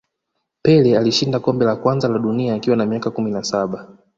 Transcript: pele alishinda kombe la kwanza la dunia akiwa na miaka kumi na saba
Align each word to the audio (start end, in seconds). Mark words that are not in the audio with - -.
pele 0.61 0.97
alishinda 0.97 1.39
kombe 1.39 1.65
la 1.65 1.75
kwanza 1.75 2.07
la 2.07 2.17
dunia 2.19 2.55
akiwa 2.55 2.75
na 2.77 2.85
miaka 2.85 3.11
kumi 3.11 3.31
na 3.31 3.43
saba 3.43 3.97